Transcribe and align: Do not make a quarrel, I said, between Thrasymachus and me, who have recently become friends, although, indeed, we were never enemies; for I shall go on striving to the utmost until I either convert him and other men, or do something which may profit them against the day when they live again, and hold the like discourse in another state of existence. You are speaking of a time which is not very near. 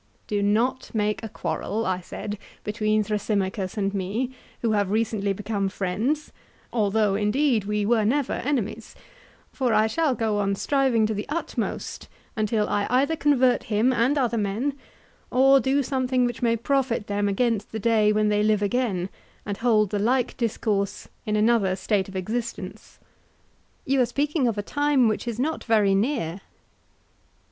Do 0.25 0.41
not 0.41 0.89
make 0.95 1.21
a 1.21 1.29
quarrel, 1.29 1.85
I 1.85 2.01
said, 2.01 2.39
between 2.63 3.03
Thrasymachus 3.03 3.77
and 3.77 3.93
me, 3.93 4.31
who 4.63 4.71
have 4.71 4.89
recently 4.89 5.31
become 5.31 5.69
friends, 5.69 6.31
although, 6.73 7.13
indeed, 7.13 7.65
we 7.65 7.85
were 7.85 8.03
never 8.03 8.33
enemies; 8.33 8.95
for 9.53 9.75
I 9.75 9.85
shall 9.85 10.15
go 10.15 10.39
on 10.39 10.55
striving 10.55 11.05
to 11.05 11.13
the 11.13 11.27
utmost 11.29 12.07
until 12.35 12.67
I 12.67 12.87
either 12.89 13.15
convert 13.15 13.65
him 13.65 13.93
and 13.93 14.17
other 14.17 14.39
men, 14.39 14.73
or 15.29 15.59
do 15.59 15.83
something 15.83 16.25
which 16.25 16.41
may 16.41 16.57
profit 16.57 17.05
them 17.05 17.27
against 17.29 17.71
the 17.71 17.77
day 17.77 18.11
when 18.11 18.29
they 18.29 18.41
live 18.41 18.63
again, 18.63 19.07
and 19.45 19.57
hold 19.57 19.91
the 19.91 19.99
like 19.99 20.35
discourse 20.35 21.09
in 21.27 21.35
another 21.35 21.75
state 21.75 22.09
of 22.09 22.15
existence. 22.15 22.97
You 23.85 24.01
are 24.01 24.07
speaking 24.07 24.47
of 24.47 24.57
a 24.57 24.63
time 24.63 25.07
which 25.07 25.27
is 25.27 25.37
not 25.39 25.63
very 25.63 25.93
near. 25.93 26.41